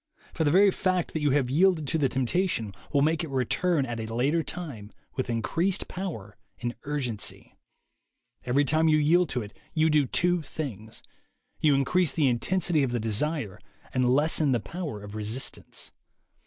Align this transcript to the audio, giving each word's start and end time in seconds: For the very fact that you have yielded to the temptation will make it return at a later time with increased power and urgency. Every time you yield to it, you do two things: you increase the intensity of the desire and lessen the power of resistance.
For 0.33 0.43
the 0.43 0.49
very 0.49 0.71
fact 0.71 1.13
that 1.13 1.21
you 1.21 1.29
have 1.29 1.51
yielded 1.51 1.87
to 1.89 1.99
the 1.99 2.09
temptation 2.09 2.73
will 2.91 3.03
make 3.03 3.23
it 3.23 3.29
return 3.29 3.85
at 3.85 3.99
a 3.99 4.11
later 4.11 4.41
time 4.41 4.91
with 5.15 5.29
increased 5.29 5.87
power 5.87 6.35
and 6.59 6.73
urgency. 6.85 7.55
Every 8.43 8.65
time 8.65 8.87
you 8.87 8.97
yield 8.97 9.29
to 9.29 9.43
it, 9.43 9.55
you 9.75 9.91
do 9.91 10.07
two 10.07 10.41
things: 10.41 11.03
you 11.59 11.75
increase 11.75 12.13
the 12.13 12.27
intensity 12.27 12.81
of 12.81 12.89
the 12.89 12.99
desire 12.99 13.59
and 13.93 14.09
lessen 14.09 14.53
the 14.53 14.59
power 14.59 15.03
of 15.03 15.13
resistance. 15.13 15.91